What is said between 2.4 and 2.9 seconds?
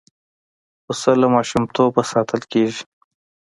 کېږي.